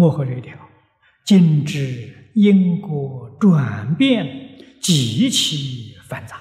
[0.00, 0.56] 幕后这一条，
[1.26, 6.40] 今知因果转变极其繁杂，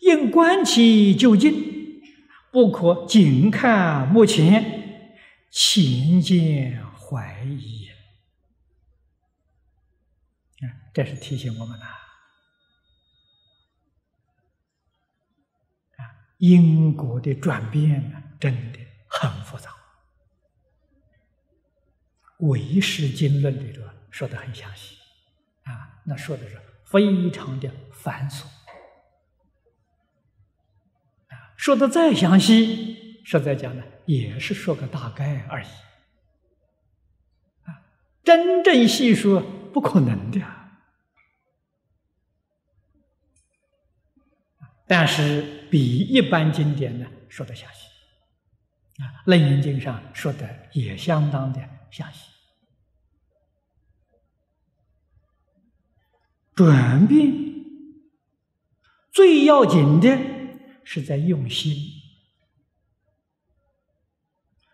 [0.00, 2.02] 应观其究竟，
[2.52, 5.08] 不可仅看目前，
[5.50, 7.88] 情见怀疑。
[10.92, 11.86] 这是提醒我们的。
[15.96, 16.04] 啊，
[16.36, 19.77] 因果的转变呢，真的很复杂。
[22.38, 24.96] 唯识经论里头说的很详细，
[25.64, 28.44] 啊，那说的是非常的繁琐，
[31.28, 35.68] 啊，说的再详细，实在讲呢，也是说个大概而已，
[37.64, 37.82] 啊，
[38.22, 39.40] 真正细说
[39.72, 40.40] 不可能的，
[44.86, 52.32] 但是比一般经典呢说的详细，啊，《楞严经》上说的也相当的相信。
[56.54, 57.32] 转变
[59.12, 60.18] 最要紧的
[60.82, 61.74] 是在用心，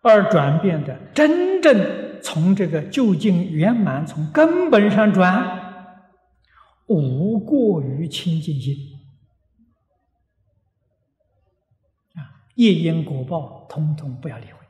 [0.00, 5.94] 而转变的真正从这个究竟圆满，从根本上转，
[6.86, 8.98] 无过于清净心
[12.14, 14.66] 啊，业因果报通通不要理会，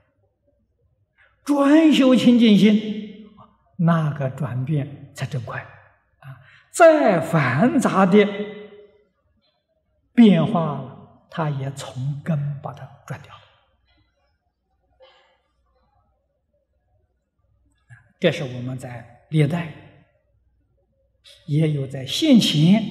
[1.49, 3.27] 专修清净心，
[3.79, 5.63] 那个转变才真快
[6.19, 6.37] 啊。
[6.71, 8.29] 再繁杂的
[10.13, 13.41] 变化，它也从根把它转掉了。
[18.21, 19.73] 这是我们在历代，
[21.47, 22.85] 也有在现前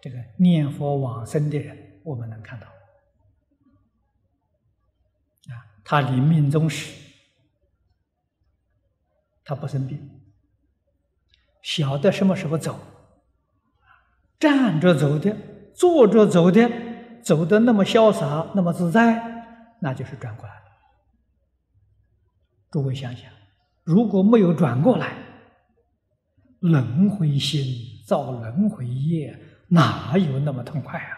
[0.00, 2.66] 这个念佛往生的人，我们能看到。
[5.54, 7.07] 啊，他临命终时，
[9.48, 9.98] 他不生病。
[11.62, 12.78] 晓得什么时候走，
[14.38, 15.34] 站着走的，
[15.74, 16.70] 坐着走的，
[17.22, 20.62] 走的那么潇洒，那么自在，那就是转过来了。
[22.70, 23.30] 诸位想想，
[23.84, 25.16] 如果没有转过来，
[26.60, 27.64] 轮回心
[28.06, 29.34] 造轮回业，
[29.68, 31.17] 哪有那么痛快啊？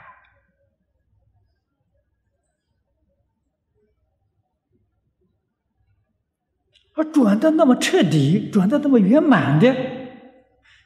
[7.00, 9.74] 而转的那么彻底，转的那么圆满的。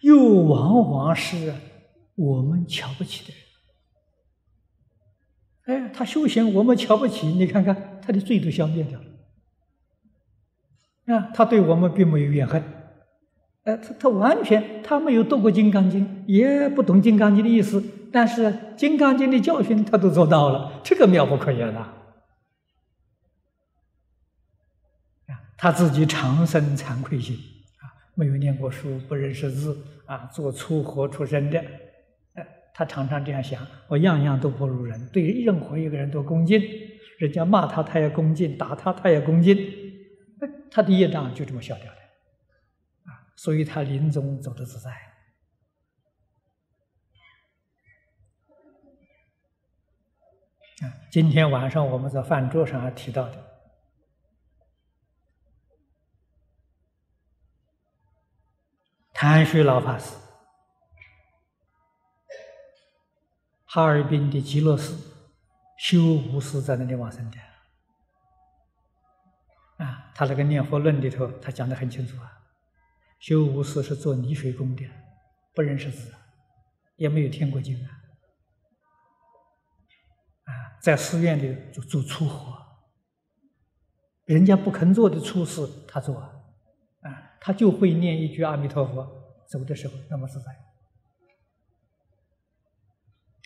[0.03, 1.53] 又往往是
[2.15, 3.33] 我们瞧不起的
[5.67, 5.83] 人。
[5.83, 9.07] 哎，他修行我们瞧不起，你看看他的罪都消灭掉了。
[11.17, 12.63] 啊，他对我们并没有怨恨。
[13.65, 17.83] 哎，他他完全他没有读过《金刚经》，也不懂《金刚经》的意思，
[18.13, 18.45] 但是
[18.77, 21.89] 《金刚经》的教训他都做到了，这个妙不可言呐。
[25.57, 27.37] 他自己常生惭愧心。
[27.37, 29.77] 啊没有念过书，不认识字
[30.07, 31.59] 啊，做粗活出身的，
[32.35, 36.63] 哎，他常常这样想：我样样都不如人，对任何一个人都恭敬，
[37.19, 39.59] 人家骂他他也恭敬，打他他也恭敬，
[40.71, 41.99] 他的业障就这么消掉了，
[43.07, 44.93] 啊，所以他临终走得自在。
[50.87, 53.54] 啊，今天晚上我们在饭桌上还提到的。
[59.17, 60.17] 谭旭老法师，
[63.65, 64.99] 哈尔滨的极乐寺
[65.79, 67.39] 修无师在那里往生的。
[69.77, 72.43] 啊，他那个念佛论里头，他讲的很清楚啊。
[73.21, 74.85] 修无师是做泥水工的，
[75.55, 76.13] 不认识字，
[76.97, 77.89] 也没有听过经啊。
[80.45, 80.53] 啊，
[80.83, 82.61] 在寺院里做做粗活，
[84.25, 86.19] 人家不肯做的粗事，他做。
[86.19, 86.33] 啊
[87.45, 89.21] 他就会念一句阿弥陀佛。
[89.47, 90.51] 走的时候那么自在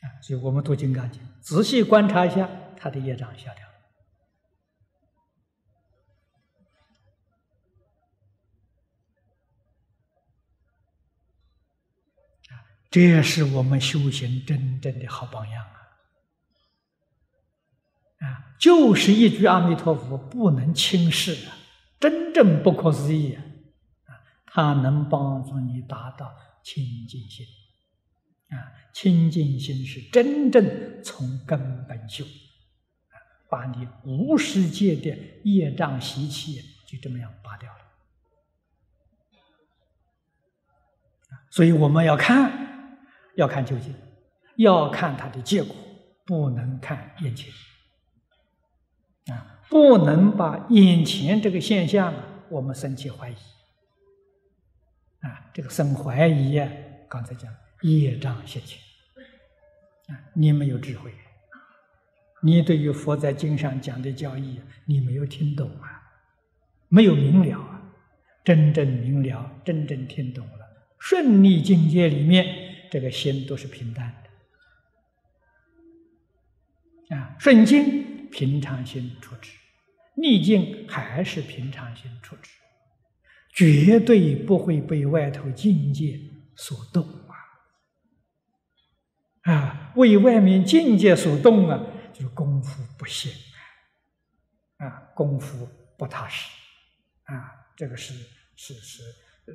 [0.03, 0.23] 啊！
[0.23, 3.75] 所以我们读《金刚经》，仔细观察一下他的业障消掉了
[12.89, 15.79] 这也是我们修行真正的好榜样啊！
[18.21, 21.59] 啊，就是一句阿弥陀佛不能轻视啊，
[21.99, 23.45] 真正不可思议啊！
[24.59, 26.35] 它能帮助你达到
[26.65, 27.47] 清净心，
[28.49, 28.59] 啊，
[28.93, 33.15] 清净心是真正从根本修，啊，
[33.49, 37.79] 把你无世界的业障习气就这么样拔掉了。
[41.51, 42.99] 所以我们要看，
[43.37, 43.95] 要看究竟，
[44.57, 45.77] 要看它的结果，
[46.27, 47.53] 不能看眼前，
[49.33, 52.13] 啊，不能把眼前这个现象
[52.49, 53.37] 我们生起怀疑，
[55.59, 56.71] 这个生怀疑呀，
[57.09, 57.53] 刚才讲
[57.83, 58.79] 业障现前
[60.07, 61.13] 啊，你没有智慧，
[62.41, 66.01] 你对于佛在经上讲的教义，你没有听懂啊，
[66.87, 67.83] 没有明了啊，
[68.45, 70.65] 真正明了，真正听懂了，
[71.01, 74.15] 顺利境界里面，这个心都是平淡
[77.09, 79.51] 的啊，顺境平常心处置。
[80.15, 82.53] 逆境还是平常心处置，
[83.59, 86.17] 绝对不会被外头境界
[86.55, 87.03] 所动
[89.43, 89.53] 啊！
[89.53, 93.33] 啊，为外面境界所动啊，就是功夫不行
[94.77, 96.49] 啊，功夫不踏实
[97.25, 98.15] 啊，这个是
[98.55, 99.03] 是是
[99.47, 99.55] 呃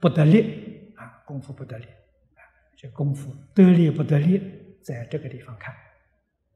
[0.00, 2.40] 不得力啊，功夫不得力啊，
[2.74, 4.40] 这功夫得力不得力，
[4.82, 5.74] 在这个地方看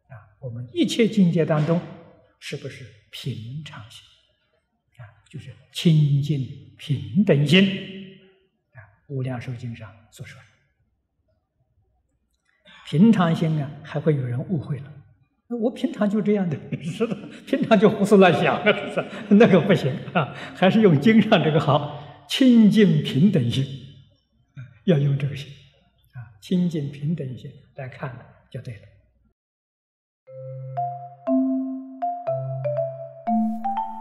[0.08, 1.78] 啊，我们一切境界当中。
[2.38, 4.04] 是不是平常心？
[5.28, 6.46] 就是清净
[6.78, 7.64] 平等心
[8.72, 8.78] 啊，
[9.08, 10.46] 《无量寿经》上所说的
[12.88, 14.92] 平常心啊，还会有人误会了。
[15.48, 18.62] 我平常就这样的， 是的，平常就胡思乱想，
[19.30, 23.64] 那个不行啊，还是用经上这个好，清净平等心，
[24.84, 25.48] 要用这个心
[26.14, 28.16] 啊，清净平等心来看
[28.50, 28.80] 就对了。